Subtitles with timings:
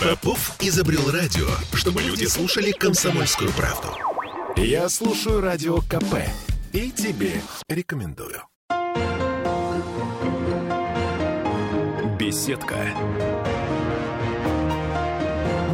[0.00, 3.88] Попов изобрел радио, чтобы люди слушали комсомольскую правду.
[4.56, 6.14] Я слушаю радио КП
[6.72, 8.40] и тебе рекомендую.
[12.18, 12.76] Беседка.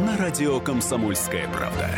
[0.05, 1.89] На радио «Комсомольская правда».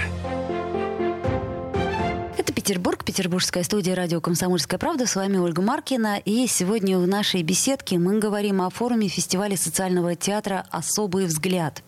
[2.37, 5.07] Это Петербург, петербургская студия радио «Комсомольская правда».
[5.07, 6.19] С вами Ольга Маркина.
[6.23, 11.83] И сегодня в нашей беседке мы говорим о форуме фестиваля социального театра «Особый взгляд».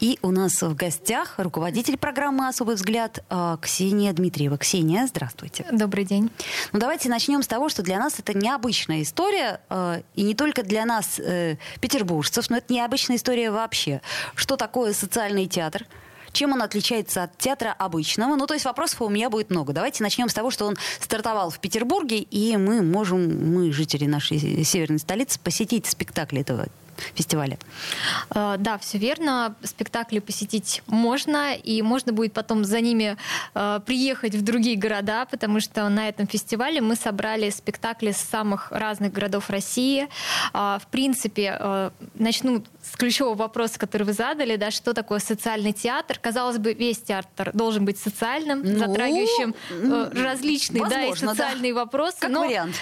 [0.00, 4.58] И у нас в гостях руководитель программы «Особый взгляд» э, Ксения Дмитриева.
[4.58, 5.64] Ксения, здравствуйте.
[5.70, 6.30] Добрый день.
[6.72, 10.62] Ну, давайте начнем с того, что для нас это необычная история, э, и не только
[10.62, 14.00] для нас, э, петербуржцев, но это необычная история вообще.
[14.34, 15.86] Что такое социальный театр?
[16.32, 18.36] Чем он отличается от театра обычного?
[18.36, 19.72] Ну, то есть вопросов у меня будет много.
[19.72, 24.64] Давайте начнем с того, что он стартовал в Петербурге, и мы можем, мы, жители нашей
[24.64, 26.66] северной столицы, посетить спектакль этого
[27.14, 27.58] фестиваля.
[28.34, 29.54] Э, да, все верно.
[29.62, 33.16] Спектакли посетить можно, и можно будет потом за ними
[33.54, 38.70] э, приехать в другие города, потому что на этом фестивале мы собрали спектакли с самых
[38.72, 40.08] разных городов России.
[40.52, 46.18] Э, в принципе, начну с ключевого вопроса, который вы задали, да, что такое социальный театр.
[46.18, 49.54] Казалось бы, весь театр должен быть социальным, ну, затрагивающим
[50.22, 51.80] различные возможно, да, и социальные да.
[51.80, 52.16] вопросы.
[52.20, 52.74] Как но вариант.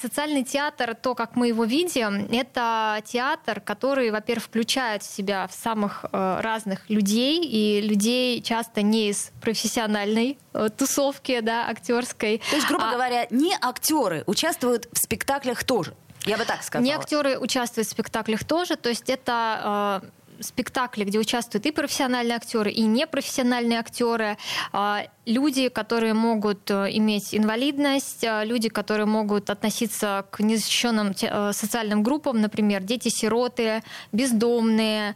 [0.00, 3.19] Социальный театр, то, как мы его видим, это театр,
[3.60, 9.32] который, во-первых, включает в себя в самых э, разных людей, и людей часто не из
[9.40, 12.40] профессиональной э, тусовки, да, актерской.
[12.50, 12.92] То есть, грубо а...
[12.92, 15.94] говоря, не актеры участвуют в спектаклях тоже.
[16.26, 16.84] Я бы так сказала.
[16.84, 22.36] Не актеры участвуют в спектаклях тоже, то есть это э, спектакли, где участвуют и профессиональные
[22.36, 24.36] актеры, и непрофессиональные актеры.
[24.72, 31.52] Э, люди, которые могут э, иметь инвалидность, э, люди, которые могут относиться к незащищенным э,
[31.52, 35.14] социальным группам, например, дети-сироты, бездомные,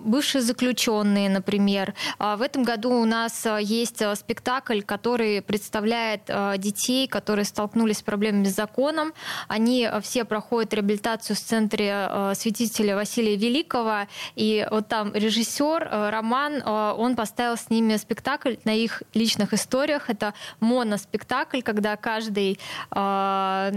[0.00, 1.94] бывшие заключенные, например.
[2.18, 6.22] В этом году у нас есть спектакль, который представляет
[6.58, 9.12] детей, которые столкнулись с проблемами с законом.
[9.48, 17.16] Они все проходят реабилитацию в центре святителя Василия Великого, и вот там режиссер Роман, он
[17.16, 20.10] поставил с ними спектакль на их личных разных историях.
[20.10, 22.58] Это моноспектакль, когда каждый
[22.94, 23.72] э,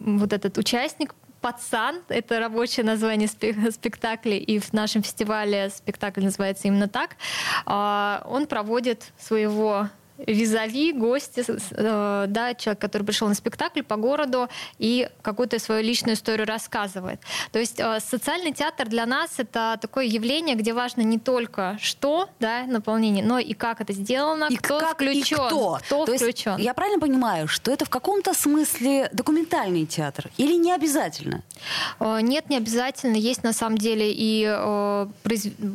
[0.00, 6.88] вот этот участник пацан, это рабочее название спектакля, и в нашем фестивале спектакль называется именно
[6.88, 7.16] так,
[7.64, 9.88] а, он проводит своего
[10.26, 14.48] визави, гости, э, да, человек, который пришел на спектакль по городу
[14.78, 17.20] и какую-то свою личную историю рассказывает.
[17.52, 22.28] То есть э, социальный театр для нас это такое явление, где важно не только что,
[22.40, 25.20] да, наполнение, но и как это сделано, и кто как, включен.
[25.20, 25.78] И кто.
[25.84, 26.52] кто То включен.
[26.52, 31.42] Есть, я правильно понимаю, что это в каком-то смысле документальный театр или не обязательно?
[32.00, 33.16] Э, нет, не обязательно.
[33.16, 34.46] Есть на самом деле и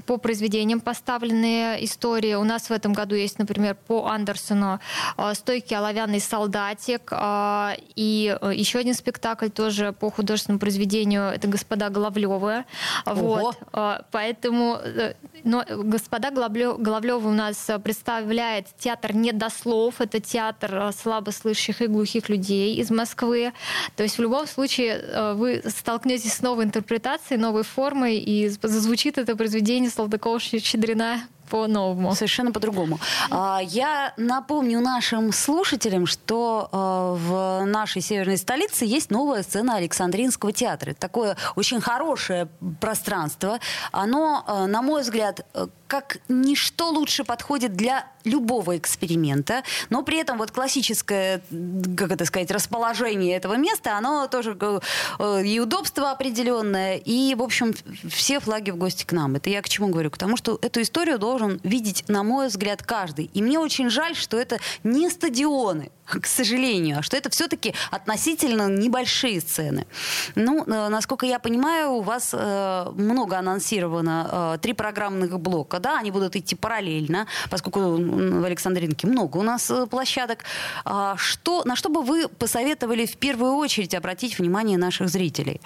[0.05, 2.33] по произведениям поставленные истории.
[2.35, 4.79] У нас в этом году есть, например, по Андер Андерсону
[5.17, 7.11] э, «Стойкий оловянный солдатик».
[7.11, 12.65] Э, и э, еще один спектакль тоже по художественному произведению– это «Господа Головлевы».
[13.05, 13.57] Вот.
[14.11, 14.79] Поэтому
[15.43, 22.29] но господа Головлевы у нас представляет театр не до слов, это театр слабослышащих и глухих
[22.29, 23.51] людей из Москвы.
[23.95, 29.35] То есть в любом случае вы столкнетесь с новой интерпретацией, новой формой, и зазвучит это
[29.35, 31.19] произведение Салтыкова-Щедрина
[31.49, 32.13] по-новому.
[32.15, 32.99] Совершенно по-другому.
[33.29, 40.51] А, я напомню нашим слушателям, что а, в нашей северной столице есть новая сцена Александринского
[40.51, 40.93] театра.
[40.93, 42.47] Такое очень хорошее
[42.79, 43.59] пространство.
[43.91, 45.45] Оно, а, на мой взгляд,
[45.87, 51.41] как ничто лучше подходит для любого эксперимента, но при этом вот классическое,
[51.97, 57.73] как это сказать, расположение этого места, оно тоже э, и удобство определенное, и, в общем,
[58.09, 59.35] все флаги в гости к нам.
[59.35, 60.09] Это я к чему говорю?
[60.11, 63.29] К тому, что эту историю должен видеть, на мой взгляд, каждый.
[63.33, 65.91] И мне очень жаль, что это не стадионы,
[66.21, 69.85] к сожалению, что это все-таки относительно небольшие сцены.
[70.35, 75.99] Ну, э, насколько я понимаю, у вас э, много анонсировано, э, три программных блока, да,
[75.99, 80.43] они будут идти параллельно, поскольку в Александринке много у нас э, площадок.
[80.85, 85.61] А что, на что бы вы посоветовали в первую очередь обратить внимание наших зрителей?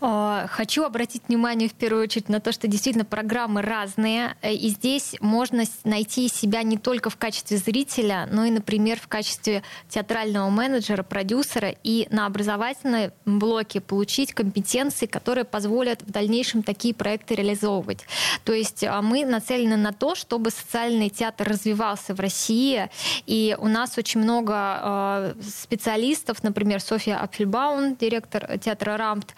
[0.00, 4.68] А, хочу обратить внимание в первую очередь на то, что действительно программы разные, э, и
[4.68, 10.50] здесь можно найти себя не только в качестве зрителя, но и, например, в качестве театрального
[10.50, 18.06] менеджера, продюсера, и на образовательной блоке получить компетенции, которые позволят в дальнейшем такие проекты реализовывать.
[18.44, 22.88] То есть а, мы нацелены на то, чтобы социальный театр развивался в России,
[23.26, 29.34] и у нас очень много а, специалистов, например, Софья Апфельбаун, директор театра «Рампт»,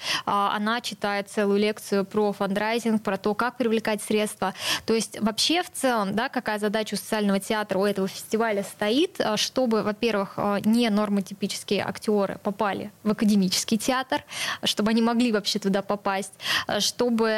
[0.51, 4.55] она читает целую лекцию про фандрайзинг, про то, как привлекать средства.
[4.87, 9.21] То есть вообще в целом, да, какая задача у социального театра, у этого фестиваля стоит,
[9.37, 14.25] чтобы, во-первых, не нормотипические актеры попали в академический театр,
[14.65, 16.33] чтобы они могли вообще туда попасть,
[16.79, 17.29] чтобы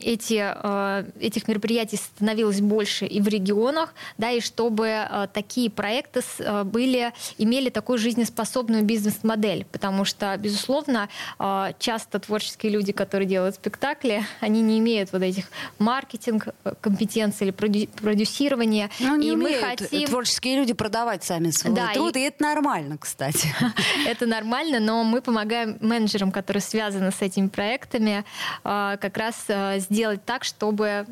[0.00, 6.22] эти, этих мероприятий становилось больше и в регионах, да, и чтобы такие проекты
[6.64, 11.08] были, имели такую жизнеспособную бизнес-модель, потому что, безусловно,
[11.38, 15.46] часто творческие люди, которые делают спектакли, они не имеют вот этих
[15.78, 18.90] маркетинг э, компетенций или продюсирования.
[19.00, 20.06] Ну, не и мы хотим...
[20.06, 22.20] творческие люди продавать сами свой да, труд, и...
[22.20, 23.54] и это нормально, кстати.
[24.06, 28.24] Это нормально, но мы помогаем менеджерам, которые связаны с этими проектами,
[28.62, 31.06] а, как раз а, сделать так, чтобы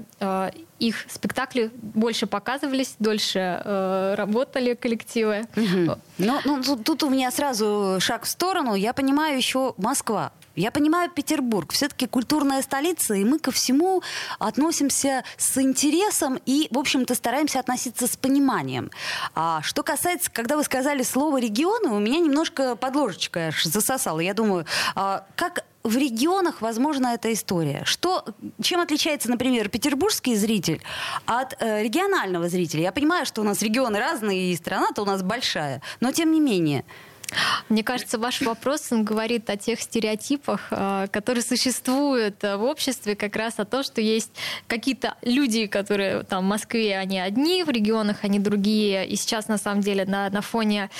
[0.83, 5.47] их спектакли больше показывались, дольше э, работали коллективы.
[5.55, 5.97] Угу.
[6.19, 8.75] Но, ну, тут у меня сразу шаг в сторону.
[8.75, 9.75] Я понимаю еще
[10.13, 10.33] Москва.
[10.55, 14.03] Я понимаю Петербург, все-таки культурная столица, и мы ко всему
[14.39, 18.91] относимся с интересом и, в общем-то, стараемся относиться с пониманием.
[19.35, 24.21] А что касается, когда вы сказали слово регионы, у меня немножко под ложечкой аж засосало.
[24.21, 27.83] Я думаю, а, как в регионах возможна эта история.
[27.87, 28.27] Что,
[28.63, 30.83] чем отличается, например, петербургский зритель
[31.25, 32.83] от э, регионального зрителя?
[32.83, 36.41] Я понимаю, что у нас регионы разные, и страна-то у нас большая, но тем не
[36.41, 36.85] менее.
[37.69, 43.37] Мне кажется, ваш вопрос он говорит о тех стереотипах, э, которые существуют в обществе, как
[43.37, 44.31] раз о том, что есть
[44.67, 49.07] какие-то люди, которые там в Москве они одни, в регионах они другие.
[49.07, 50.91] И сейчас, на самом деле, на, на фоне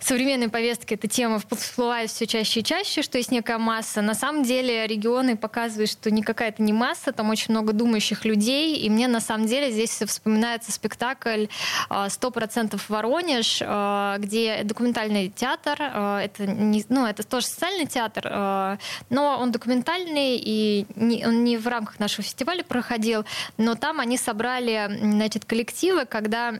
[0.00, 4.02] современной повестки эта тема всплывает все чаще и чаще, что есть некая масса.
[4.02, 8.76] На самом деле регионы показывают, что никакая это не масса, там очень много думающих людей.
[8.76, 11.46] И мне на самом деле здесь вспоминается спектакль
[11.90, 15.76] «100% Воронеж», э, где документальный театр.
[15.80, 18.78] Э, это, не, ну, это тоже социальный театр,
[19.10, 23.24] но он документальный, и не, он не в рамках нашего фестиваля проходил,
[23.56, 26.52] но там они собрали значит, коллективы, когда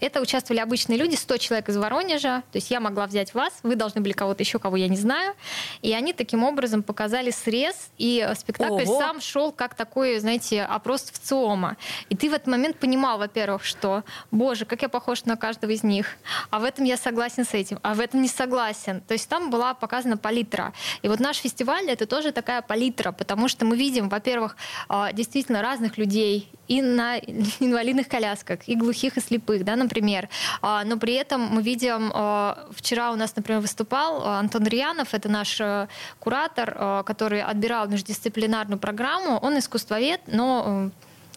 [0.00, 2.42] это участвовали обычные люди, 100 человек из Воронежа.
[2.52, 5.34] То есть я могла взять вас, вы должны были кого-то еще, кого я не знаю.
[5.82, 8.98] И они таким образом показали срез, и спектакль Ого.
[8.98, 11.76] сам шел как такой, знаете, опрос в ЦИОМа.
[12.08, 15.82] И ты в этот момент понимал, во-первых, что, боже, как я похож на каждого из
[15.82, 16.16] них.
[16.50, 19.00] А в этом я согласен с этим, а в этом не согласен.
[19.02, 20.72] То есть там была показана палитра.
[21.02, 24.56] И вот наш фестиваль— это тоже такая палитра, потому что мы видим, во-первых,
[24.88, 27.18] а, действительно разных людей и на
[27.60, 30.28] инвалидных колясках, и глухих, и слепых, да, например.
[30.62, 35.14] А, но при этом мы видим, а, вчера у нас, например, выступал а, Антон Рьянов,
[35.14, 35.88] это наш э,
[36.18, 39.38] куратор, который отбирал междисциплинарную программу.
[39.38, 40.90] Он искусствовед, но э,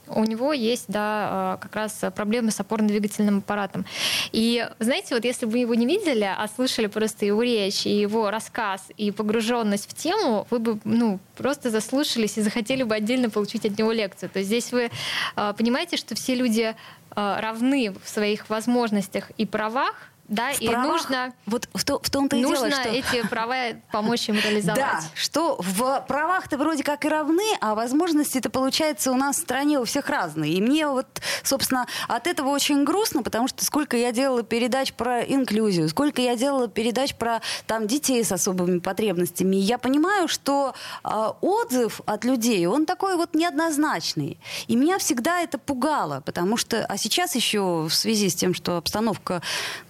[0.07, 3.85] у него есть, да, как раз проблемы с опорно-двигательным аппаратом.
[4.31, 8.29] И, знаете, вот если бы его не видели, а слышали просто его речь, и его
[8.29, 13.65] рассказ, и погруженность в тему, вы бы, ну, просто заслушались и захотели бы отдельно получить
[13.65, 14.29] от него лекцию.
[14.29, 14.91] То есть здесь вы
[15.35, 16.75] понимаете, что все люди
[17.15, 22.10] равны в своих возможностях и правах, да, в и правах, нужно вот в, то, в
[22.10, 22.90] том-то и нужно дело, что...
[22.90, 23.56] эти права
[23.92, 24.80] помочь им реализовать.
[24.80, 29.80] Да, что в правах-то вроде как и равны, а возможности-то получается у нас в стране
[29.80, 30.54] у всех разные.
[30.54, 31.08] И мне вот,
[31.44, 36.36] собственно, от этого очень грустно, потому что сколько я делала передач про инклюзию, сколько я
[36.36, 40.74] делала передач про там детей с особыми потребностями, я понимаю, что
[41.04, 41.10] э,
[41.42, 44.39] отзыв от людей, он такой вот неоднозначный.
[44.68, 48.77] И меня всегда это пугало, потому что, а сейчас еще в связи с тем, что
[48.77, 49.42] обстановка,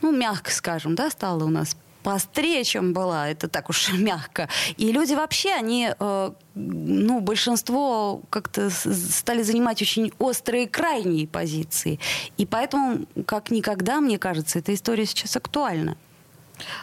[0.02, 4.48] ну, мягко скажем, да, стала у нас поострее, чем была, это так уж мягко.
[4.78, 12.00] И люди вообще, они, э, ну, большинство как-то стали занимать очень острые крайние позиции.
[12.38, 15.98] И поэтому, как никогда, мне кажется, эта история сейчас актуальна.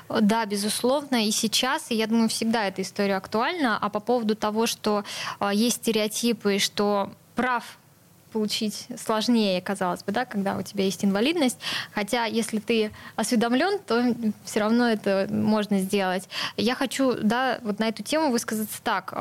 [0.09, 3.79] Да, безусловно, и сейчас, и я думаю, всегда эта история актуальна.
[3.81, 5.05] А по поводу того, что
[5.39, 7.80] э, есть стереотипы, что прав
[8.31, 11.59] получить сложнее, казалось бы, да, когда у тебя есть инвалидность.
[11.93, 16.29] Хотя, если ты осведомлен, то все равно это можно сделать.
[16.57, 19.13] Я хочу, да, вот на эту тему высказаться так.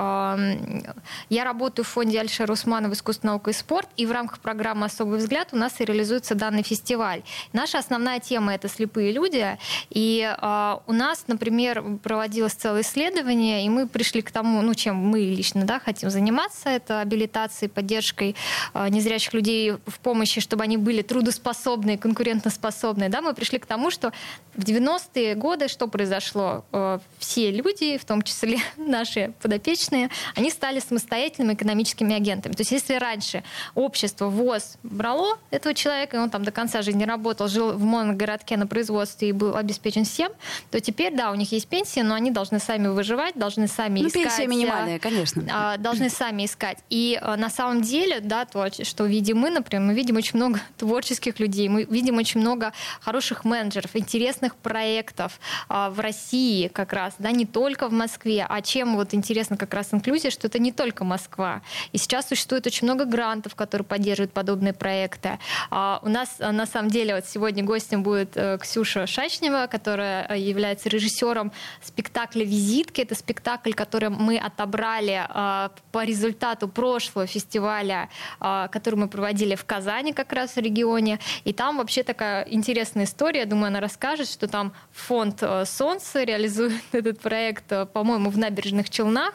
[1.30, 5.20] Я работаю в фонде Альшера Усманова «Искусство, наука и спорт», и в рамках программы «Особый
[5.20, 7.24] взгляд» у нас и реализуется данный фестиваль.
[7.54, 9.58] Наша основная тема— это слепые люди,
[9.90, 14.96] и а, у нас, например, проводилось целое исследование, и мы пришли к тому, ну, чем
[14.96, 18.36] мы лично, да, хотим заниматься, это абилитацией, поддержкой
[18.74, 23.10] а, незрячих людей в помощи, чтобы они были трудоспособные, конкурентоспособные.
[23.10, 24.14] Да, мы пришли к тому, что
[24.56, 26.66] в 90-е годы что произошло?
[26.72, 32.54] Э, все люди, в том числе наши подопечные, они стали самостоятельными экономическими агентами.
[32.54, 33.44] То есть если раньше
[33.76, 38.58] общество ВОЗ брало этого человека, и он там до конца жизни работал, жил в моногородке
[38.58, 40.32] на производстве и был обеспечен всем,
[40.72, 44.08] то теперь, да, у них есть пенсия, но они должны сами выживать, должны сами ну,
[44.08, 44.24] искать...
[44.24, 45.44] пенсия минимальная, конечно.
[45.52, 46.80] А, должны сами искать.
[46.90, 50.60] И а, на самом деле, да, то, что видим мы, например, мы видим очень много
[50.78, 57.14] творческих людей, мы видим очень много хороших менеджеров, интересных проектов а, в России как раз,
[57.20, 58.46] да, не только в Москве.
[58.48, 61.62] А чем вот интересно как раз инклюзия, что это не только Москва.
[61.92, 65.40] И сейчас существует очень много грантов, которые поддерживают подобные проекты.
[65.72, 70.90] У нас на самом деле вот сегодня гостем будет э, Ксюша Шачнева, которая э, является
[70.90, 73.02] режиссером спектакля «Визитки».
[73.02, 75.28] Это спектакль, который мы отобрали
[75.92, 78.10] по результату прошлого фестиваля,
[78.88, 81.20] мы проводили в Казани как раз в регионе.
[81.44, 86.82] И там вообще такая интересная история, я думаю, она расскажет, что там фонд «Солнце» реализует
[86.92, 89.34] этот проект, по-моему, в набережных Челнах.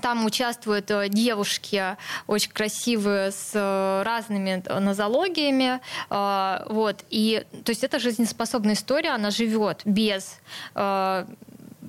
[0.00, 5.80] Там участвуют э, девушки очень красивые с э, разными э, нозологиями.
[6.10, 7.04] Вот.
[7.08, 10.38] И, то есть это жизнеспособная история, она живет без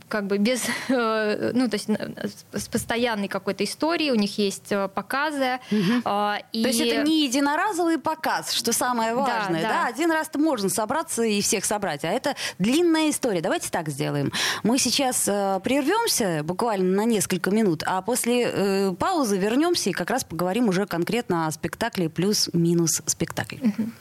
[0.07, 1.89] как бы без, э, ну, то есть
[2.53, 5.59] с постоянной какой-то историей, у них есть э, показы.
[5.71, 6.09] Угу.
[6.53, 6.63] И...
[6.63, 9.61] То есть это не единоразовый показ, что самое важное.
[9.61, 9.83] Да, да.
[9.83, 13.41] да, один раз-то можно собраться и всех собрать, а это длинная история.
[13.41, 14.31] Давайте так сделаем.
[14.63, 20.23] Мы сейчас э, прервемся буквально на несколько минут, а после паузы вернемся и как раз
[20.23, 23.57] поговорим уже конкретно о спектакле плюс-минус спектакль.
[23.57, 23.91] Угу.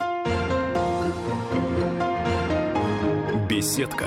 [3.48, 4.06] Беседка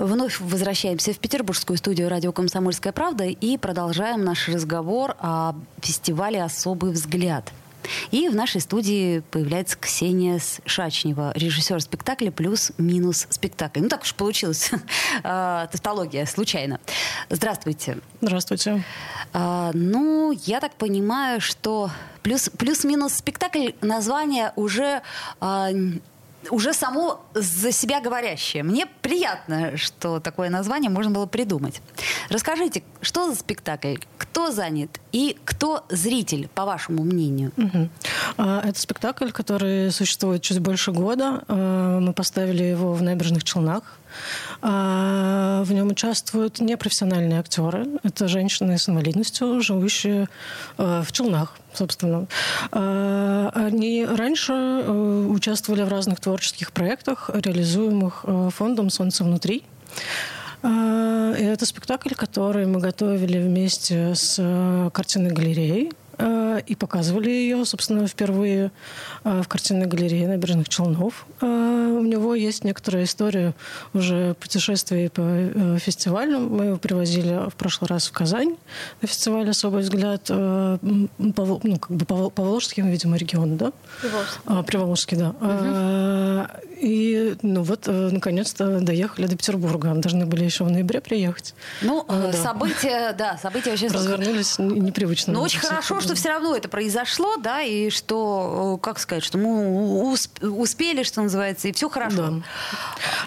[0.00, 5.52] Вновь возвращаемся в петербургскую студию радио «Комсомольская правда» и продолжаем наш разговор о
[5.82, 7.52] фестивале «Особый взгляд».
[8.10, 13.80] И в нашей студии появляется Ксения Шачнева, режиссер спектакля плюс-минус спектакль.
[13.80, 14.70] Ну, так уж получилось.
[15.22, 16.80] А, тавтология, случайно.
[17.28, 17.98] Здравствуйте.
[18.22, 18.82] Здравствуйте.
[19.34, 21.90] А, ну, я так понимаю, что
[22.22, 25.02] плюс, плюс-минус спектакль, название уже
[25.40, 25.70] а,
[26.50, 28.62] уже само за себя говорящее.
[28.62, 31.82] Мне приятно, что такое название можно было придумать.
[32.28, 37.52] Расскажите, что за спектакль, кто занят и кто зритель, по вашему мнению?
[37.56, 38.42] Угу.
[38.44, 41.44] Это спектакль, который существует чуть больше года.
[41.48, 43.99] А, мы поставили его в Набережных Челнах.
[44.62, 47.86] А, в нем участвуют непрофессиональные актеры.
[48.02, 50.28] Это женщины с инвалидностью, живущие
[50.76, 52.26] в Челнах, собственно.
[52.70, 59.64] Они раньше э, участвовали в разных творческих проектах, реализуемых э, фондом «Солнце внутри».
[60.62, 65.99] И это спектакль, который мы готовили вместе с э, картинной галереей Э,
[66.66, 68.70] и показывали ее, собственно, впервые
[69.24, 71.26] э, в картинной галерее набережных Челнов.
[71.40, 73.54] Э, у него есть некоторая история
[73.94, 76.40] уже путешествий по фестивалю.
[76.40, 78.56] Мы его привозили в прошлый раз в Казань
[79.02, 83.72] на фестиваль «Особый взгляд» по, ну, как бы по, по Волжским, видимо, региону, да?
[84.00, 84.40] Приволжский.
[84.46, 85.30] А, Приволжский, да.
[85.40, 86.70] Угу.
[86.80, 89.92] И, ну вот, наконец-то доехали до Петербурга.
[89.94, 91.54] Должны были еще в ноябре приехать.
[91.82, 92.32] Ну, а, да.
[92.32, 93.88] события, да, события вообще...
[94.00, 95.34] Развернулись непривычно.
[95.34, 99.22] Но очень хорошо, что что все равно это произошло, да, и что, э, как сказать,
[99.22, 102.16] что мы успели, что называется, и все хорошо.
[102.16, 102.32] Да.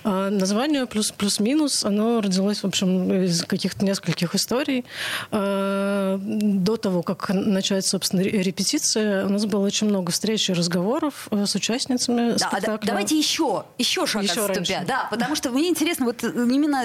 [0.04, 4.84] А, название плюс, плюс-минус, оно родилось, в общем, из каких-то нескольких историй.
[5.32, 11.30] А, до того, как начать, собственно, репетиция, у нас было очень много встреч и разговоров
[11.32, 12.88] э, с участницами да, спектакля.
[12.88, 14.80] Давайте еще, еще шаг еще отступя.
[14.80, 14.88] Раньше.
[14.88, 16.84] Да, потому что мне интересно вот именно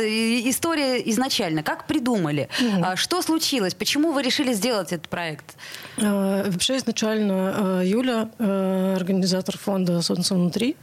[0.49, 1.65] история изначально.
[1.65, 2.49] Как придумали?
[2.61, 2.97] Угу.
[2.97, 3.75] Что случилось?
[3.75, 5.57] Почему вы решили сделать этот проект?
[6.01, 10.77] Э, вообще изначально э, Юля, э, организатор фонда «Солнце внутри»,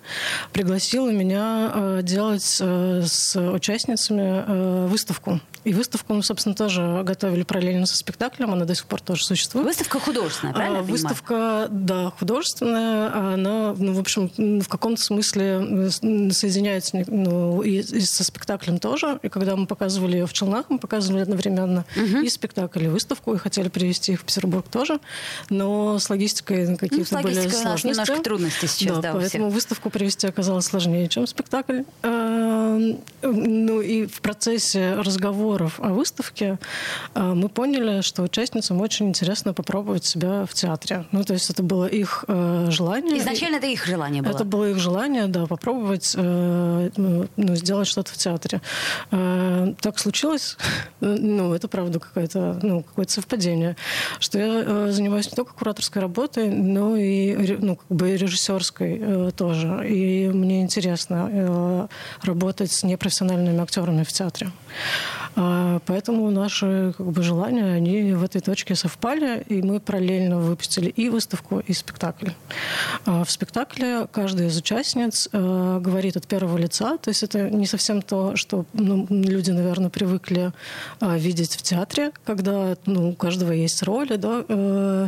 [0.51, 8.53] пригласила меня делать с участницами выставку И выставку мы, собственно, тоже готовили параллельно со спектаклем,
[8.53, 9.65] она до сих пор тоже существует.
[9.65, 10.81] Выставка художественная, правильно?
[10.83, 13.33] Выставка, да, художественная.
[13.33, 19.19] Она, ну, в общем, в каком-то смысле соединяется ну, и, и со спектаклем тоже.
[19.23, 22.19] И когда мы показывали ее в Челнах, мы показывали одновременно угу.
[22.19, 24.99] и спектакль, и выставку, и хотели привезти их в Петербург тоже.
[25.49, 27.65] Но с логистикой какие-то ну, были сложности.
[27.65, 31.81] У нас немножко трудности сейчас, да, да поэтому выставку привезти оказалось сложнее, чем спектакль.
[32.03, 36.57] Эм, ну и в процессе разговоров о выставке
[37.13, 41.05] э, мы поняли, что участницам очень интересно попробовать себя в театре.
[41.11, 43.17] Ну, то есть это было их э, желание.
[43.19, 44.31] Изначально это их желание было?
[44.31, 48.61] Это было их желание, да, попробовать э, ну, ну сделать что-то в театре.
[49.09, 50.57] Так случилось,
[50.99, 53.75] ну, это правда какое-то ну, какое совпадение,
[54.19, 59.87] что я занимаюсь не только кураторской работой, но и ну, как бы режиссерской тоже.
[59.87, 61.89] И мне интересно
[62.21, 64.51] работать с непрофессиональными актерами в театре.
[65.35, 70.89] А, поэтому наши как бы, желания, они в этой точке совпали, и мы параллельно выпустили
[70.89, 72.29] и выставку, и спектакль.
[73.05, 77.65] А, в спектакле каждая из участниц а, говорит от первого лица, то есть это не
[77.65, 80.51] совсем то, что ну, люди, наверное, привыкли
[81.01, 84.43] видеть в театре, когда ну, у каждого есть роли, да.
[84.47, 85.07] Э,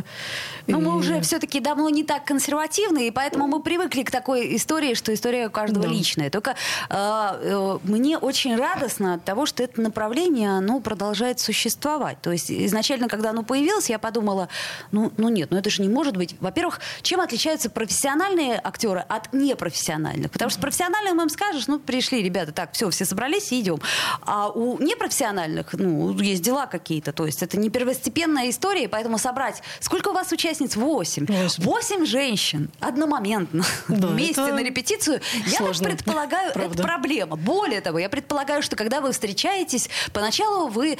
[0.66, 0.80] Но и...
[0.80, 5.12] мы уже все-таки давно не так консервативны, и поэтому мы привыкли к такой истории, что
[5.14, 5.92] история у каждого да.
[5.92, 6.30] личная.
[6.30, 6.54] Только
[6.90, 12.20] э, мне очень радостно от того, что это направление, оно продолжает существовать.
[12.22, 14.48] То есть изначально, когда оно появилось, я подумала,
[14.92, 16.36] ну, ну нет, ну это же не может быть.
[16.40, 20.30] Во-первых, чем отличаются профессиональные актеры от непрофессиональных?
[20.30, 23.80] Потому что профессиональным им скажешь, ну, пришли ребята, так, все, все собрались и идем.
[24.22, 27.12] А у непрофессиональных, ну, есть дела какие-то.
[27.12, 29.62] То есть это не первостепенная история, поэтому собрать...
[29.80, 30.76] Сколько у вас участниц?
[30.76, 31.26] Восемь.
[31.58, 35.20] Восемь женщин одномоментно да, вместе на репетицию.
[35.46, 37.36] Я так предполагаю, это проблема.
[37.36, 40.98] Более того, я предполагаю, что когда вы встречаетесь, поначалу вы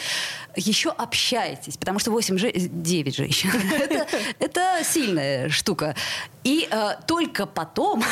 [0.57, 2.53] еще общаетесь, потому что 8 же...
[2.53, 3.51] 9 женщин.
[3.73, 4.07] это,
[4.39, 5.95] это сильная штука.
[6.45, 8.03] И э, только потом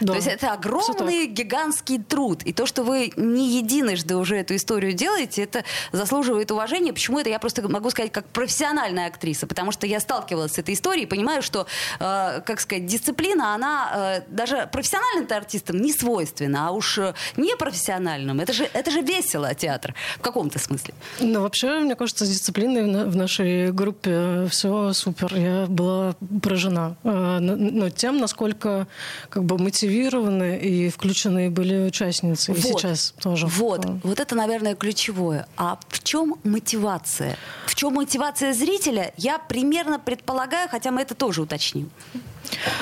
[0.00, 0.12] да.
[0.12, 2.42] То есть это огромный гигантский труд.
[2.42, 6.92] И то, что вы не единожды уже эту историю делаете, это заслуживает уважения.
[6.92, 10.74] Почему это я просто могу сказать как профессиональная актриса, потому что я сталкивалась с этой
[10.74, 11.66] историей и понимаю, что,
[12.00, 18.40] э, как сказать, дисциплина, она э, даже профессиональным артистам не свойственна, а уж э, непрофессиональным.
[18.40, 20.94] Это же, это же весело, театр, в каком-то смысле.
[21.20, 25.34] Ну, вообще, мне кажется, с дисциплиной в нашей группе все супер.
[25.34, 26.96] Я была поражена.
[27.04, 28.86] Э, но тем, насколько
[29.28, 32.52] как бы мы мотивированы и включены были участницы.
[32.52, 33.46] Вот, и сейчас тоже.
[33.46, 35.46] Вот, вот это, наверное, ключевое.
[35.56, 37.36] А в чем мотивация?
[37.66, 39.12] В чем мотивация зрителя?
[39.18, 41.90] Я примерно предполагаю, хотя мы это тоже уточним.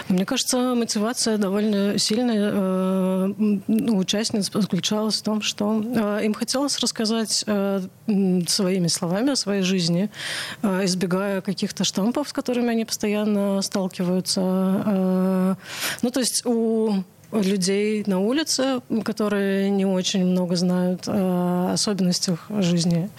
[0.08, 3.34] Мне кажется, мотивация довольно сильная э,
[3.68, 7.80] у участниц заключалась в том, что э, им хотелось рассказать э,
[8.46, 10.10] своими словами о своей жизни,
[10.62, 15.56] избегая каких-то штампов, с которыми они постоянно сталкиваются.
[16.02, 17.02] Ну, то есть у
[17.40, 23.10] людей на улице, которые не очень много знают о особенностях жизни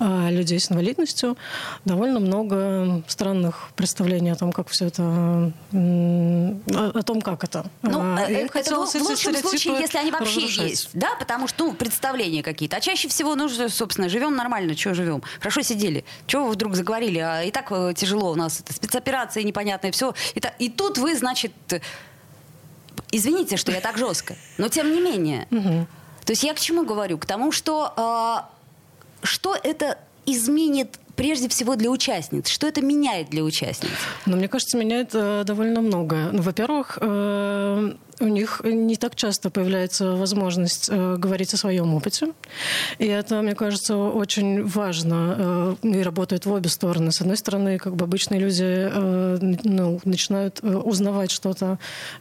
[0.00, 1.36] людей с инвалидностью.
[1.84, 7.66] Довольно много странных представлений о том, как все это, о том, как это.
[7.82, 10.70] Ну, а, Им это в, в лучшем случае, если они вообще разрушать.
[10.70, 12.76] есть, да, потому что, ну, представления какие-то.
[12.76, 15.22] А чаще всего, ну, собственно, живем нормально, что живем?
[15.38, 16.04] Хорошо сидели.
[16.26, 17.18] Чего вы вдруг заговорили?
[17.18, 20.14] А и так э, тяжело у нас, это спецоперация непонятная, все.
[20.34, 21.52] И, та, и тут вы, значит,
[23.16, 25.46] Извините, что я так жестко, но тем не менее.
[26.24, 27.18] То есть я к чему говорю?
[27.18, 28.56] К тому, что э,
[29.22, 32.48] что это изменит прежде всего для участниц?
[32.48, 33.90] Что это меняет для участниц?
[34.26, 36.30] Ну, мне кажется, меняет э, довольно многое.
[36.32, 42.28] Ну, во-первых, э, у них не так часто появляется возможность э, говорить о своем опыте.
[42.98, 47.12] И это, мне кажется, очень важно э, и работает в обе стороны.
[47.12, 51.78] С одной стороны, как бы обычные люди э, ну, начинают э, узнавать что-то,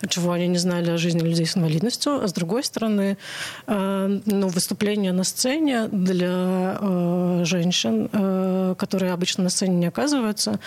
[0.09, 3.17] чего они не знали о жизни людей с инвалидностью, а с другой стороны,
[3.67, 10.59] э, ну, выступление на сцене для э, женщин, э, которые обычно на сцене не оказываются,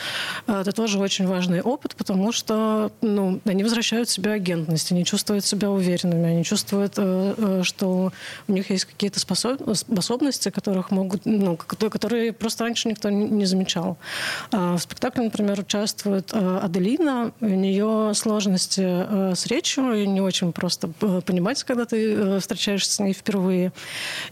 [0.46, 5.17] э, это тоже очень важный опыт, потому что ну, они возвращают себе агентность, они чувствуют
[5.18, 8.12] чувствуют себя уверенными, они чувствуют, э, э, что
[8.46, 13.96] у них есть какие-то способности, которых могут, ну, которые просто раньше никто не замечал.
[14.52, 20.52] А в спектакле, например, участвует э, Аделина, у нее сложности с речью, и не очень
[20.52, 20.88] просто
[21.26, 23.72] понимать, когда ты встречаешься с ней впервые.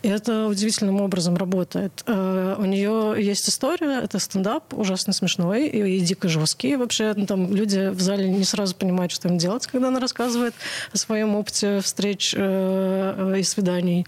[0.03, 2.05] И это удивительным образом работает.
[2.07, 6.77] У нее есть история, это стендап, ужасно смешной и, и дико жесткий.
[6.77, 10.55] Вообще ну, там люди в зале не сразу понимают, что им делать, когда она рассказывает
[10.93, 14.07] о своем опыте встреч э, и свиданий.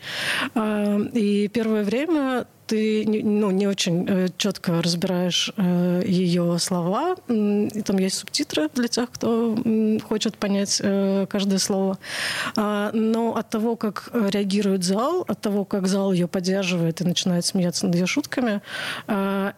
[0.55, 7.17] А, и первое время ты ну, не очень э, четко разбираешь э, ее слова.
[7.29, 9.57] И там есть субтитры для тех, кто
[10.07, 11.99] хочет понять э, каждое слово.
[12.57, 17.47] А, но от того, как реагирует зал, от того, как зал ее поддерживает и начинает
[17.47, 18.61] смеяться над ее шутками,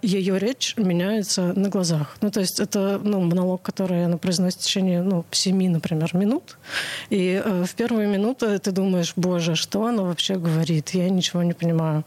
[0.02, 2.16] ее речь меняется на глазах.
[2.20, 6.58] Ну, то есть это ну, монолог, который она произносит в течение ну, семи, например, минут.
[7.10, 10.90] И в первые минуты ты думаешь, боже, что она вообще говорит?
[10.90, 12.04] Я ничего не понимаю.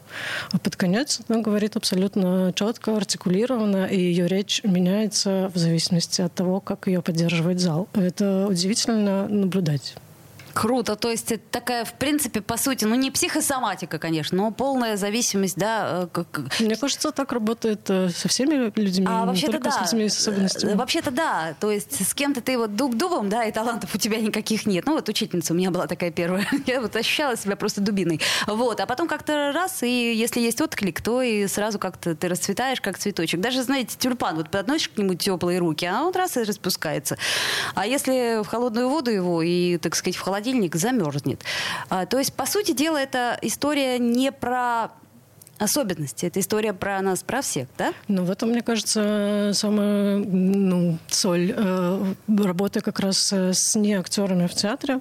[0.52, 0.93] А под конец
[1.28, 7.02] она говорит абсолютно четко, артикулированно, и ее речь меняется в зависимости от того, как ее
[7.02, 7.88] поддерживает зал.
[7.94, 9.94] Это удивительно наблюдать.
[10.54, 10.96] Круто.
[10.96, 15.56] То есть это такая, в принципе, по сути, ну не психосоматика, конечно, но полная зависимость,
[15.56, 16.08] да.
[16.12, 16.42] Как...
[16.60, 19.70] Мне кажется, так работает э, со всеми людьми, а, вообще-то да.
[19.70, 20.72] с людьми с особенностями.
[20.72, 21.54] Э, вообще-то да.
[21.60, 24.86] То есть с кем-то ты вот дуб дубом, да, и талантов у тебя никаких нет.
[24.86, 26.46] Ну вот учительница у меня была такая первая.
[26.66, 28.20] Я вот ощущала себя просто дубиной.
[28.46, 28.80] Вот.
[28.80, 32.98] А потом как-то раз, и если есть отклик, то и сразу как-то ты расцветаешь, как
[32.98, 33.40] цветочек.
[33.40, 37.18] Даже, знаете, тюльпан, вот подносишь к нему теплые руки, а он раз и распускается.
[37.74, 41.42] А если в холодную воду его и, так сказать, в холодильник холодильник замерзнет.
[41.88, 44.90] А, то есть, по сути дела, это история не про
[45.58, 46.26] особенности.
[46.26, 47.92] Это история про нас, про всех, да?
[48.08, 54.54] Ну, в этом, мне кажется, самая ну, соль э, работы как раз с неактерами в
[54.54, 55.00] театре.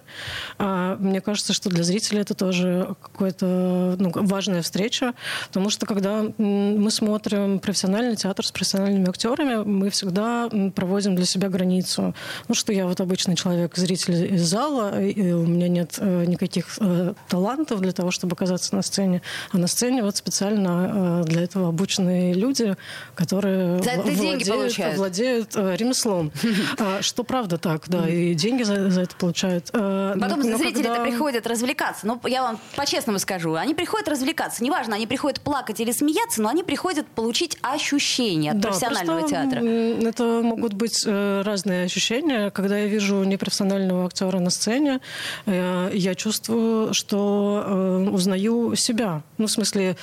[0.59, 5.13] А мне кажется, что для зрителей это тоже какая-то ну, важная встреча,
[5.47, 11.49] потому что когда мы смотрим профессиональный театр с профессиональными актерами, мы всегда проводим для себя
[11.49, 12.13] границу.
[12.47, 16.77] Ну, что я вот обычный человек, зритель из зала, и у меня нет э, никаких
[16.79, 19.21] э, талантов для того, чтобы оказаться на сцене.
[19.51, 22.75] А на сцене вот специально специально э, для этого обученные люди,
[23.15, 26.31] которые владеют, владеют э, ремеслом.
[26.79, 29.69] А, что правда так, да, и деньги за, за это получают.
[29.73, 31.03] Э, Потом но, зрители когда...
[31.03, 32.07] приходят развлекаться.
[32.07, 34.63] Ну, я вам по-честному скажу, они приходят развлекаться.
[34.63, 39.59] Неважно, они приходят плакать или смеяться, но они приходят получить ощущения от да, профессионального театра.
[39.59, 42.49] Это могут быть разные ощущения.
[42.49, 44.99] Когда я вижу непрофессионального актера на сцене,
[45.45, 49.21] я чувствую, что узнаю себя.
[49.37, 49.95] Ну, в смысле,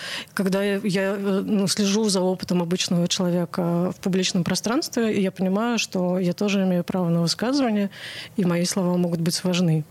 [0.42, 6.18] когда я, я ну, слежу за опытом обычного человека в публичном пространстве, я понимаю, что
[6.18, 7.90] я тоже имею право на высказывание,
[8.38, 9.84] и мои слова могут быть важны.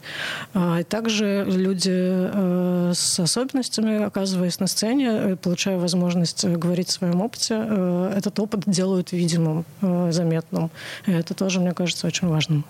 [0.55, 6.93] А, и также люди э, с особенностями, оказываясь на сцене, э, получая возможность говорить о
[6.93, 10.71] своем опыте, э, этот опыт делают видимым, заметным.
[11.05, 12.65] И это тоже, мне кажется, очень важным.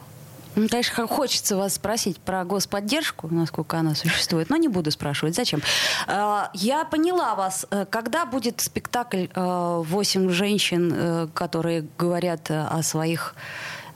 [0.55, 5.35] Ну, конечно, хочется вас спросить про господдержку, насколько она существует, но не буду спрашивать.
[5.35, 5.62] Зачем?
[6.07, 7.65] А, я поняла вас.
[7.71, 13.35] Э, когда будет спектакль э, «Восемь женщин», э, которые говорят о своих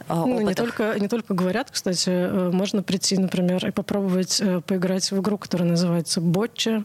[0.07, 4.61] а, ну, не только, не только говорят, кстати, э, можно прийти, например, и попробовать э,
[4.61, 6.83] поиграть в игру, которая называется «Ботча».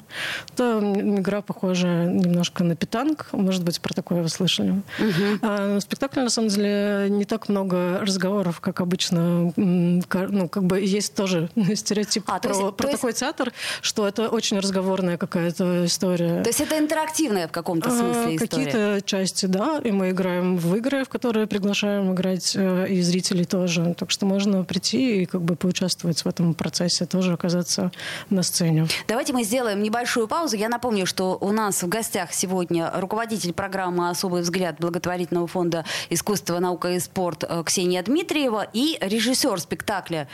[0.52, 3.28] Это игра, похожая немножко на питанг.
[3.32, 4.70] Может быть, про такое вы слышали.
[4.70, 5.38] Угу.
[5.42, 9.52] А, спектакль, на самом деле, не так много разговоров, как обычно.
[9.56, 13.20] Ну, как бы есть тоже стереотип а, про, есть, про такой есть...
[13.20, 16.42] театр, что это очень разговорная какая-то история.
[16.42, 18.38] То есть это интерактивная в каком-то смысле история?
[18.38, 19.80] Какие-то части, да.
[19.84, 23.94] И мы играем в игры, в которые приглашаем играть э, из зрителей тоже.
[23.98, 27.92] Так что можно прийти и как бы поучаствовать в этом процессе, тоже оказаться
[28.30, 28.86] на сцене.
[29.06, 30.56] Давайте мы сделаем небольшую паузу.
[30.56, 36.58] Я напомню, что у нас в гостях сегодня руководитель программы «Особый взгляд» благотворительного фонда «Искусство,
[36.58, 40.28] наука и спорт» Ксения Дмитриева и режиссер спектакля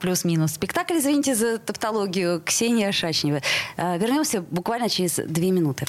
[0.00, 0.52] «Плюс-минус».
[0.52, 3.40] Спектакль, извините за тавтологию, Ксения Шачнева.
[3.76, 5.86] Э, вернемся буквально через две минуты.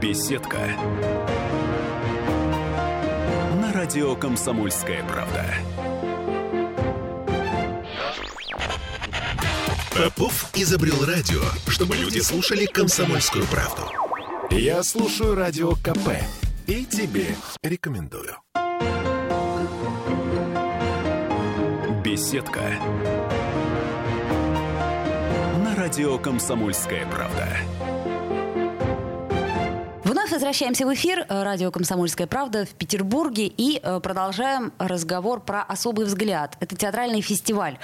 [0.00, 0.58] Беседка
[3.96, 5.42] радио «Комсомольская правда».
[9.96, 13.90] Попов изобрел радио, чтобы люди слушали комсомольскую правду.
[14.50, 16.10] Я слушаю радио КП
[16.66, 17.24] и тебе
[17.62, 18.36] рекомендую.
[22.04, 22.60] Беседка.
[25.64, 27.48] На радио «Комсомольская правда».
[30.26, 31.24] Вновь возвращаемся в эфир.
[31.28, 33.46] Э, радио «Комсомольская правда» в Петербурге.
[33.46, 36.56] И э, продолжаем разговор про «Особый взгляд».
[36.58, 37.78] Это театральный фестиваль.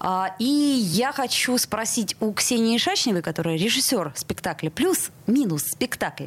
[0.00, 6.26] А, и я хочу спросить у Ксении Шачневой, которая режиссер спектакля «Плюс-минус спектакль».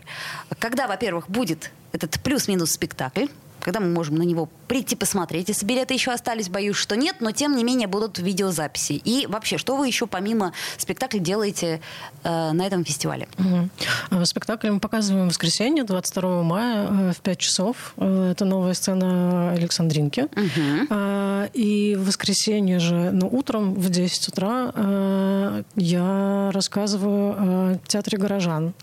[0.57, 3.25] Когда, во-первых, будет этот «Плюс-минус спектакль»?
[3.67, 5.49] Когда мы можем на него прийти посмотреть.
[5.49, 8.93] Если билеты еще остались, боюсь, что нет, но тем не менее будут видеозаписи.
[8.93, 11.81] И вообще, что вы еще помимо спектакля делаете
[12.23, 13.27] э, на этом фестивале?
[13.37, 14.23] Угу.
[14.23, 17.93] Спектакль мы показываем в воскресенье, 22 мая э, в 5 часов.
[17.97, 20.21] Э, это новая сцена Александринки.
[20.21, 21.49] Угу.
[21.53, 28.73] И в воскресенье же, ну, утром в 10 утра я рассказываю о театре «Горожан».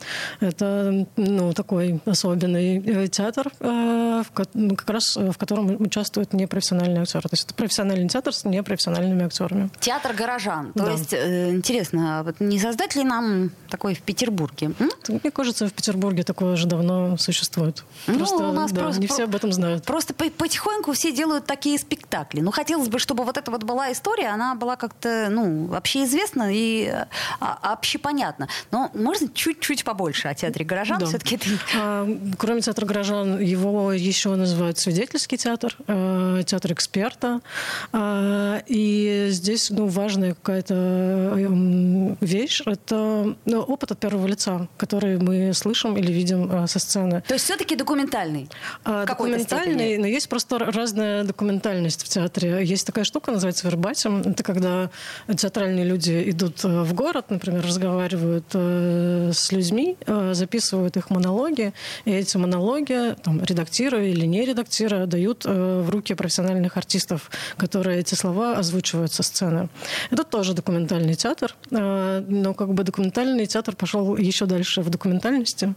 [0.41, 7.29] Это, ну, такой особенный театр, ну, как раз в котором участвуют непрофессиональные актеры.
[7.29, 9.71] То есть это профессиональный театр с непрофессиональными актерами.
[9.81, 10.73] Театр горожан.
[10.73, 10.93] То да.
[10.93, 14.73] есть, э, интересно, вот не создать ли нам такой в Петербурге?
[14.79, 14.91] М?
[15.09, 17.85] Мне кажется, в Петербурге такое уже давно существует.
[18.07, 19.85] Ну, просто, у нас да, просто, не все об этом знают.
[19.85, 22.41] Просто потихоньку все делают такие спектакли.
[22.41, 26.49] Ну, хотелось бы, чтобы вот эта вот была история, она была как-то, ну, вообще известна
[26.51, 26.93] и
[27.41, 28.49] а, общепонятна.
[28.71, 31.07] Но можно чуть-чуть побольше о театре горожан да.
[31.07, 31.37] все-таки.
[31.37, 31.47] Это...
[31.77, 37.41] А, кроме театра горожан, его еще называют свидетельский театр, э, театр эксперта.
[37.93, 45.19] А, и здесь ну, важная какая-то эм, вещь— это ну, опыт от первого лица, который
[45.19, 47.23] мы слышим или видим э, со сцены.
[47.27, 48.49] То есть все-таки документальный?
[48.85, 52.65] Документальный, но есть просто разная документальность в театре.
[52.65, 54.21] Есть такая штука, называется вербатим.
[54.21, 54.91] Это когда
[55.35, 59.97] театральные люди идут э, в город, например, разговаривают с людьми,
[60.33, 61.73] записывают их монологи,
[62.05, 64.54] и эти монологи там, редактируя или не редактируя,
[65.07, 69.69] дают э, в руки профессиональных артистов, которые эти слова озвучивают со сцены.
[70.11, 75.75] Это тоже документальный театр, э, но как бы документальный театр пошел еще дальше в документальности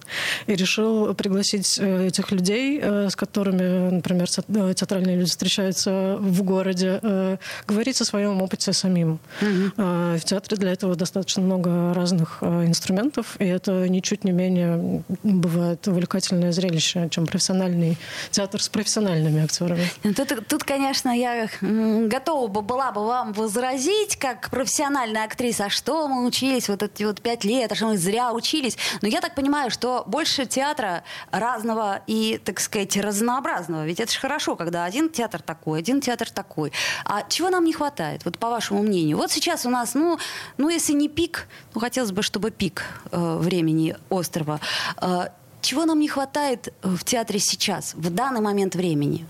[0.48, 7.38] и решил пригласить э, этих людей, с которыми, например, театральные люди встречаются в городе,
[7.68, 9.20] говорить о своем опыте самим.
[9.42, 9.72] Угу.
[9.78, 16.52] В театре для этого достаточно много разных инструментов, и это ничуть не менее бывает увлекательное
[16.52, 17.98] зрелище, чем профессиональный
[18.32, 19.90] театр с профессиональными актерами.
[20.04, 25.70] Ну, тут, тут, конечно, я готова бы была бы вам возразить, как профессиональная актриса, а
[25.70, 28.78] что мы учились вот эти вот пять лет, а что мы зря учились.
[29.02, 33.86] Но я так понимаю, что больше театра разного и, так сказать, разнообразного.
[33.86, 36.72] Ведь это же хорошо, когда один театр такой, один театр такой.
[37.06, 39.18] А чего нам не хватает, вот по вашему мнению?
[39.18, 40.18] Вот сейчас у нас, ну,
[40.58, 44.60] ну если не пик, ну хотелось бы, чтобы пик э, времени острова.
[45.02, 45.30] Э,
[45.62, 49.26] чего нам не хватает в театре сейчас, в данный момент времени?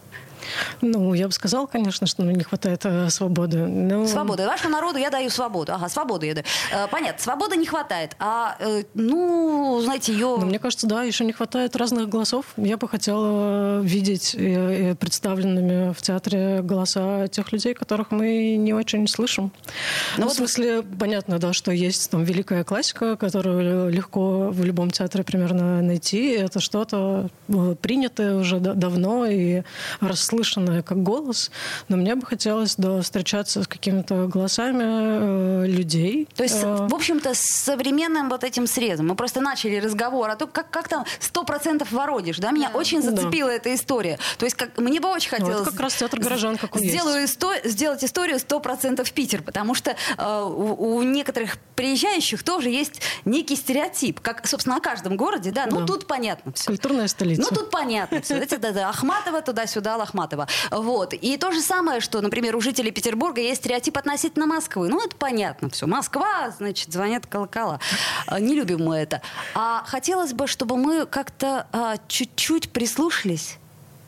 [0.81, 3.57] Ну, я бы сказала, конечно, что не хватает э, свободы.
[3.57, 4.07] Но...
[4.07, 4.45] Свободы.
[4.45, 5.73] Вашему народу я даю свободу.
[5.73, 6.45] Ага, свободу я даю.
[6.71, 8.15] Э, понятно, свободы не хватает.
[8.19, 10.37] А, э, ну, знаете, ее...
[10.39, 12.45] Ну, мне кажется, да, еще не хватает разных голосов.
[12.57, 14.35] Я бы хотела видеть
[14.99, 19.51] представленными в театре голоса тех людей, которых мы не очень слышим.
[20.17, 20.33] Ну, ну вот...
[20.33, 25.81] в смысле, понятно, да, что есть там великая классика, которую легко в любом театре примерно
[25.81, 26.31] найти.
[26.31, 27.29] Это что-то
[27.81, 29.63] принятое уже давно и
[29.99, 31.49] расслышанное слышанное как голос,
[31.87, 36.27] но мне бы хотелось да, встречаться с какими-то голосами э, людей.
[36.35, 36.87] То есть, э...
[36.87, 39.07] в общем-то, с современным вот этим срезом.
[39.07, 42.51] Мы просто начали разговор о том, как, как там сто процентов вородишь, да?
[42.51, 42.77] Меня да.
[42.77, 43.55] очень зацепила да.
[43.55, 44.19] эта история.
[44.37, 45.59] То есть, как, мне бы очень хотелось...
[45.59, 47.33] Вот как раз театр горожан какой сделаю есть.
[47.33, 47.53] Исто...
[47.63, 53.55] Сделать историю сто процентов Питер, потому что э, у, у некоторых приезжающих тоже есть некий
[53.55, 55.65] стереотип, как, собственно, о каждом городе, да?
[55.65, 55.85] Ну, да.
[55.87, 56.67] тут понятно все.
[56.67, 57.41] Культурная столица.
[57.41, 58.45] Ну, тут понятно все.
[58.57, 60.26] Да, да, Ахматова туда-сюда, Лохматова.
[60.27, 60.47] Ахматова.
[60.71, 61.13] Вот.
[61.13, 64.89] И то же самое, что, например, у жителей Петербурга есть стереотип относительно Москвы.
[64.89, 65.87] Ну, это понятно все.
[65.87, 67.79] Москва, значит, звонят колокола.
[68.27, 69.21] А, не любим мы это.
[69.55, 73.57] А хотелось бы, чтобы мы как-то а, чуть-чуть прислушались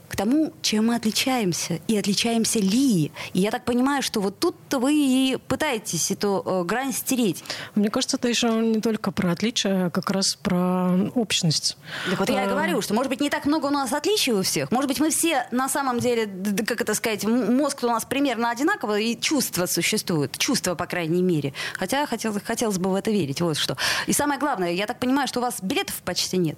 [0.09, 3.11] к тому, чем мы отличаемся, и отличаемся ли.
[3.33, 7.43] И я так понимаю, что вот тут-то вы и пытаетесь эту э, грань стереть.
[7.75, 11.77] Мне кажется, это еще не только про отличия, а как раз про общность.
[12.09, 12.33] Так вот а...
[12.33, 14.71] я и а, говорю, что, может быть, не так много у нас отличий у всех.
[14.71, 16.27] Может быть, мы все на самом деле,
[16.65, 20.37] как это сказать, мозг у нас примерно одинаковый, и чувства существуют.
[20.37, 21.53] Чувства, по крайней мере.
[21.75, 23.41] Хотя хотелось, хотелось бы в это верить.
[23.41, 23.77] Вот что.
[24.07, 26.57] И самое главное, я так понимаю, что у вас билетов почти нет.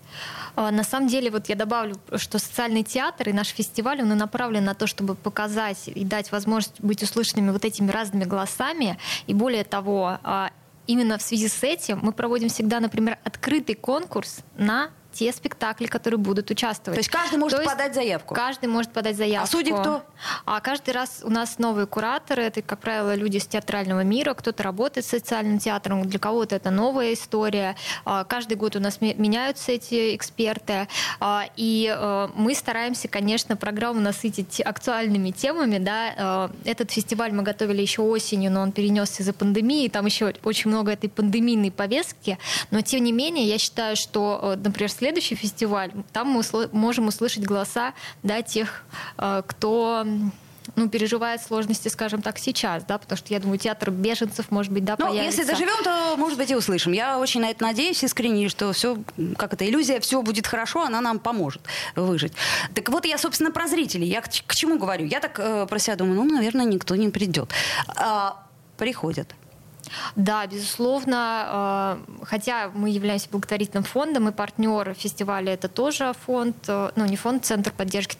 [0.55, 4.15] А, на самом деле, вот я добавлю, что социальный театр и наш фестиваль, он и
[4.15, 8.99] направлен на то, чтобы показать и дать возможность быть услышанными вот этими разными голосами.
[9.25, 10.51] И более того, а,
[10.85, 16.19] именно в связи с этим мы проводим всегда, например, открытый конкурс на те спектакли, которые
[16.19, 16.97] будут участвовать.
[16.97, 18.33] То есть каждый может То подать заявку?
[18.35, 19.43] Каждый может подать заявку.
[19.43, 20.03] А судьи кто?
[20.45, 22.43] А каждый раз у нас новые кураторы.
[22.43, 24.33] Это, как правило, люди с театрального мира.
[24.33, 27.75] Кто-то работает с социальным театром, для кого-то это новая история.
[28.05, 30.87] А, каждый год у нас меняются эти эксперты.
[31.19, 35.77] А, и э, мы стараемся, конечно, программу насытить актуальными темами.
[35.77, 36.13] Да.
[36.17, 39.87] А, этот фестиваль мы готовили еще осенью, но он перенесся из-за пандемии.
[39.89, 42.37] Там еще очень много этой пандемийной повестки.
[42.71, 47.43] Но, тем не менее, я считаю, что, э, например, следующий фестиваль, там мы можем услышать
[47.43, 48.83] голоса да, тех,
[49.47, 50.05] кто
[50.75, 54.85] ну, переживает сложности, скажем так, сейчас, да, потому что я думаю, театр беженцев, может быть,
[54.85, 55.41] да, ну, появится.
[55.41, 56.91] если доживем, то, может быть, и услышим.
[56.91, 58.99] Я очень на это надеюсь искренне, что все,
[59.39, 61.61] как это, иллюзия, все будет хорошо, она нам поможет
[61.95, 62.33] выжить.
[62.75, 64.07] Так вот, я, собственно, про зрителей.
[64.07, 65.07] Я к, к чему говорю?
[65.07, 67.49] Я так э, про себя думаю, ну, наверное, никто не придет.
[67.95, 68.45] А,
[68.77, 69.33] приходят.
[70.15, 71.97] Да, безусловно.
[72.09, 77.15] Э, хотя мы являемся благотворительным фондом, и партнер фестиваля это тоже фонд, э, ну не
[77.15, 78.15] фонд, Центр поддержки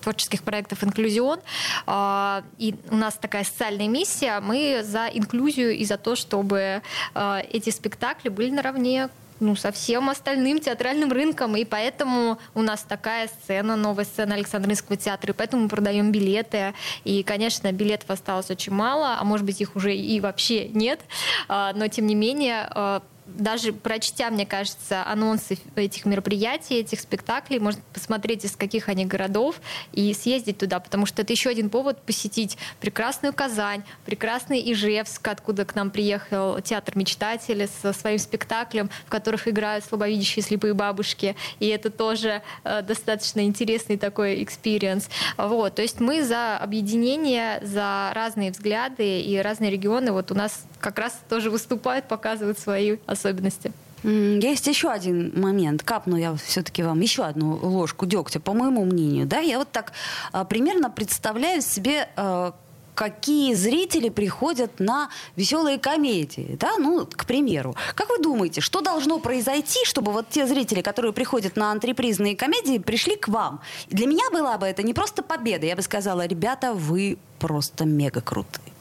[0.00, 1.40] творческих проектов «Инклюзион».
[1.86, 4.40] Э, и у нас такая социальная миссия.
[4.40, 6.82] Мы за инклюзию и за то, чтобы
[7.14, 9.08] эти спектакли были наравне
[9.40, 14.96] ну, со всем остальным театральным рынком, и поэтому у нас такая сцена, новая сцена Александринского
[14.96, 19.60] театра, и поэтому мы продаем билеты, и, конечно, билетов осталось очень мало, а может быть
[19.60, 21.00] их уже и вообще нет,
[21.48, 27.58] а, но тем не менее а, даже прочтя, мне кажется, анонсы этих мероприятий, этих спектаклей,
[27.58, 29.60] можно посмотреть, из каких они городов,
[29.92, 35.64] и съездить туда, потому что это еще один повод посетить прекрасную Казань, прекрасный Ижевск, откуда
[35.64, 41.66] к нам приехал театр мечтателей со своим спектаклем, в которых играют слабовидящие слепые бабушки, и
[41.66, 45.08] это тоже э, достаточно интересный такой experience.
[45.36, 50.64] Вот, то есть мы за объединение, за разные взгляды и разные регионы, вот у нас
[50.80, 53.72] как раз тоже выступают, показывают свои особенности.
[54.02, 55.82] Есть еще один момент.
[55.82, 59.26] Капну я все-таки вам еще одну ложку дегтя, по моему мнению.
[59.26, 59.40] Да?
[59.40, 59.92] Я вот так
[60.32, 62.54] а, примерно представляю себе, а,
[62.94, 67.76] какие зрители приходят на веселые комедии, да, ну, к примеру.
[67.94, 72.78] Как вы думаете, что должно произойти, чтобы вот те зрители, которые приходят на антрепризные комедии,
[72.78, 73.60] пришли к вам?
[73.88, 78.20] Для меня была бы это не просто победа, я бы сказала, ребята, вы просто мега
[78.20, 78.72] крутые.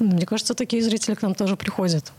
[0.00, 2.12] Мне кажется, такие зрители к нам тоже приходят.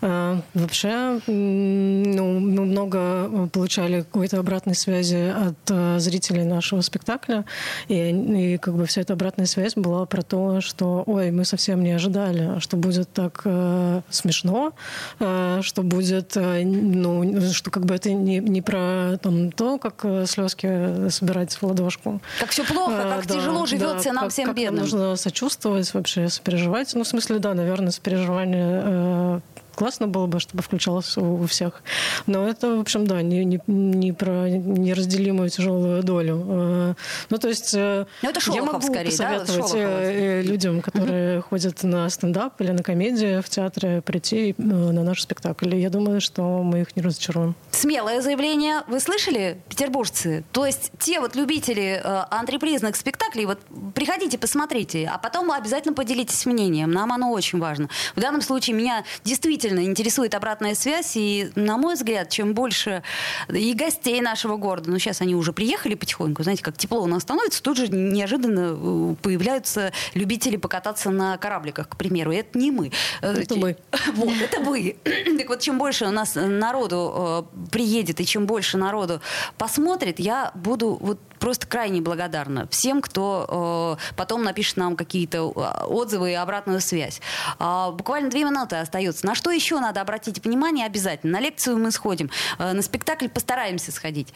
[0.00, 7.44] Э, вообще, ну, мы много получали какой-то обратной связи от э, зрителей нашего спектакля,
[7.88, 11.82] и, и как бы вся эта обратная связь была про то, что, ой, мы совсем
[11.82, 14.72] не ожидали, что будет так э, смешно,
[15.20, 20.04] э, что будет, э, ну, что как бы это не, не про там, то, как
[20.04, 22.20] э, слезки собирать в ладошку.
[22.40, 24.80] Как все плохо, как э, тяжело да, живется да, нам как, всем как бедным.
[24.80, 26.94] нужно сочувствовать вообще, сопереживать.
[26.94, 29.40] Ну, в смысле, да, наверное, сопереживание э,
[29.76, 31.82] классно было бы, чтобы включалось у всех.
[32.26, 36.44] Но это, в общем, да, не, не, не про неразделимую тяжелую долю.
[36.48, 36.94] Э,
[37.30, 39.78] ну, то есть э, Но это я могу скорее, посоветовать да?
[39.78, 41.48] Э, людям, которые угу.
[41.50, 45.74] ходят на стендап или на комедию в театре, прийти на наш спектакль.
[45.74, 47.54] И я думаю, что мы их не разочаруем.
[47.70, 48.82] Смелое заявление.
[48.88, 50.44] Вы слышали, петербуржцы?
[50.52, 53.58] То есть те вот любители антрепризных спектаклей, вот
[53.94, 56.90] приходите, посмотрите, а потом обязательно поделитесь мнением.
[56.90, 57.90] Нам оно очень важно.
[58.14, 63.02] В данном случае меня действительно действительно интересует обратная связь, и, на мой взгляд, чем больше
[63.48, 67.22] и гостей нашего города, ну, сейчас они уже приехали потихоньку, знаете, как тепло у нас
[67.22, 72.70] становится, тут же неожиданно э, появляются любители покататься на корабликах, к примеру, и это не
[72.70, 72.92] мы.
[73.22, 73.76] Э, это мы.
[74.14, 74.96] Вот, это вы.
[75.38, 79.20] Так вот, чем больше у нас народу э, приедет, и чем больше народу
[79.58, 86.32] посмотрит, я буду вот просто крайне благодарна всем, кто э, потом напишет нам какие-то отзывы
[86.32, 87.20] и обратную связь.
[87.58, 89.26] Э, буквально две минуты остается.
[89.26, 91.38] На что еще надо обратить внимание обязательно?
[91.38, 94.32] На лекцию мы сходим, э, на спектакль постараемся сходить.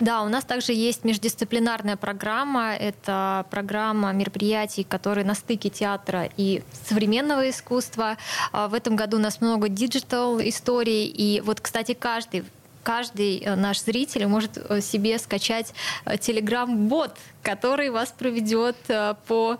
[0.00, 2.74] Да, у нас также есть междисциплинарная программа.
[2.74, 8.16] Это программа мероприятий, которые на стыке театра и современного искусства.
[8.52, 11.06] Э, в этом году у нас много digital историй.
[11.06, 12.44] И вот, кстати, каждый
[12.82, 15.72] каждый э, наш зритель может э, себе скачать
[16.20, 19.58] телеграм-бот, который вас проведет э, по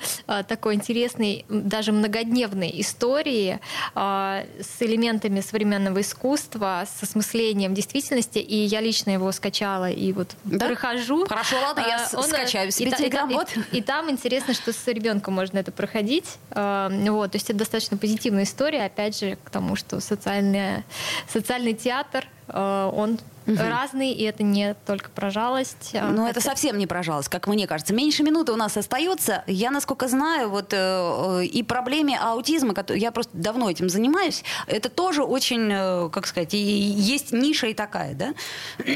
[0.49, 3.61] такой интересной, даже многодневной истории
[3.95, 8.39] с элементами современного искусства, с осмыслением действительности.
[8.39, 10.67] И я лично его скачала и вот да?
[10.67, 11.27] прохожу.
[11.27, 13.49] Хорошо, ладно, я Он, скачаю себе и, телеграм-бот.
[13.57, 16.39] И, и, и там интересно, что с ребенком можно это проходить.
[16.51, 20.85] Вот, то есть это достаточно позитивная история, опять же, к тому, что социальный,
[21.29, 23.57] социальный театр, он угу.
[23.57, 25.93] разный, и это не только про жалость.
[25.95, 27.95] А ну, это совсем не про жалость, как мне кажется.
[27.95, 29.45] Меньше минуты у нас остается.
[29.47, 35.23] Я, насколько знаю, вот э, и проблеме аутизма, я просто давно этим занимаюсь, это тоже
[35.23, 38.35] очень, э, как сказать, и есть ниша и такая, да?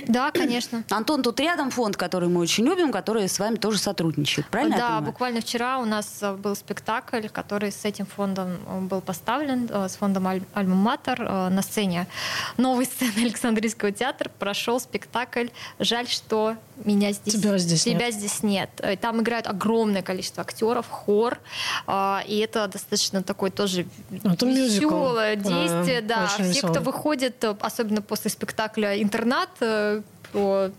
[0.08, 0.84] Да, конечно.
[0.90, 4.76] Антон, тут рядом фонд, который мы очень любим, который с вами тоже сотрудничает, правильно?
[4.76, 9.68] Да, буквально вчера у нас э, был спектакль, который с этим фондом э, был поставлен,
[9.70, 12.06] с фондом Альма-Матер на сцене
[12.56, 15.48] новой сцены Александрийского театра прошел спектакль.
[15.78, 18.14] Жаль, что меня здесь, тебя здесь, тебя нет.
[18.14, 18.70] здесь нет.
[18.78, 21.38] Э, там играют огромное количество актеров, хор,
[21.86, 25.98] а, и это достаточно такой тоже ну, это веселое действие.
[25.98, 26.74] А, да, все, веселый.
[26.74, 30.70] кто выходит, э, особенно после спектакля «Интернат», э, про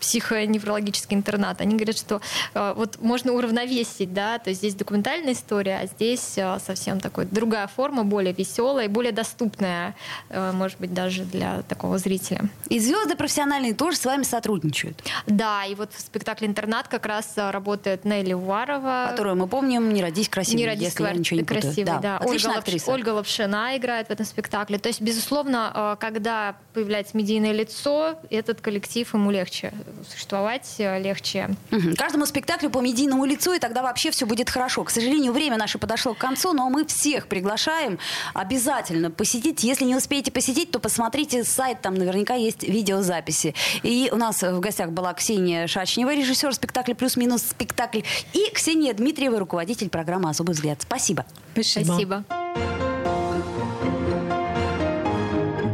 [0.00, 2.20] психоневрологический интернат, они говорят, что
[2.54, 7.26] э, вот можно уравновесить, да, то есть здесь документальная история, а здесь э, совсем такой
[7.26, 9.94] другая форма, более веселая более доступная,
[10.30, 12.48] э, может быть, даже для такого зрителя.
[12.68, 15.02] И звезды профессиональные тоже с вами сотрудничают.
[15.26, 19.08] Да, и вот в спектакле «Интернат» как раз работает Нелли Уварова.
[19.10, 21.98] Которую мы помним «Не родись красивой», «Не родись если я ничего не красивой», да.
[21.98, 22.16] да.
[22.18, 22.90] Отличная Ольга, актриса.
[22.90, 24.78] Ольга Лапшина играет в этом спектакле.
[24.78, 29.72] То есть, безусловно, когда появляется медийное лицо, этот коллектив ему легче
[30.10, 31.50] существовать, легче.
[31.70, 31.94] Угу.
[31.96, 34.84] Каждому спектаклю по медийному лицу, и тогда вообще все будет хорошо.
[34.84, 37.98] К сожалению, время наше подошло к концу, но мы всех приглашаем
[38.34, 39.62] обязательно посетить.
[39.64, 43.54] Если не успеете посетить, то посмотрите сайт, там наверняка есть видеозаписи.
[43.82, 48.00] И у нас в гостях была Ксения Шачнева, режиссер спектакля «Плюс-минус спектакль»,
[48.32, 50.82] и Ксения Дмитриева, руководитель программы «Особый взгляд».
[50.82, 51.24] Спасибо.
[51.52, 51.84] Спасибо.
[51.84, 52.24] Спасибо.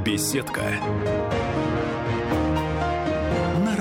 [0.04, 0.62] Беседка.